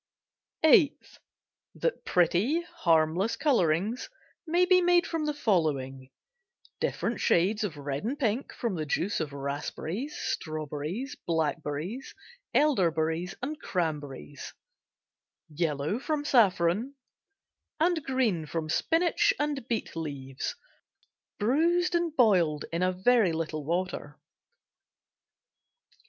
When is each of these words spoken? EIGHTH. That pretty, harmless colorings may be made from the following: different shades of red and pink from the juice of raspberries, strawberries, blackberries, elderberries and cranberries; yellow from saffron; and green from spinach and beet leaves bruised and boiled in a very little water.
EIGHTH. 0.63 1.19
That 1.75 2.03
pretty, 2.05 2.61
harmless 2.61 3.35
colorings 3.35 4.09
may 4.47 4.65
be 4.65 4.81
made 4.81 5.05
from 5.05 5.27
the 5.27 5.33
following: 5.35 6.09
different 6.79 7.21
shades 7.21 7.63
of 7.63 7.77
red 7.77 8.03
and 8.03 8.17
pink 8.17 8.51
from 8.51 8.73
the 8.73 8.87
juice 8.87 9.19
of 9.19 9.31
raspberries, 9.31 10.17
strawberries, 10.17 11.15
blackberries, 11.27 12.15
elderberries 12.51 13.35
and 13.43 13.59
cranberries; 13.61 14.55
yellow 15.49 15.99
from 15.99 16.25
saffron; 16.25 16.95
and 17.79 18.03
green 18.03 18.47
from 18.47 18.69
spinach 18.69 19.35
and 19.37 19.67
beet 19.67 19.95
leaves 19.95 20.55
bruised 21.37 21.93
and 21.93 22.15
boiled 22.15 22.65
in 22.73 22.81
a 22.81 22.91
very 22.91 23.33
little 23.33 23.63
water. 23.63 24.17